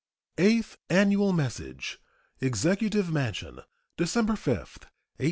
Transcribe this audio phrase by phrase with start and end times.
[0.39, 1.99] EIGHTH ANNUAL MESSAGE.
[2.41, 3.59] EXECUTIVE MANSION,
[3.97, 4.91] December 5, 1876.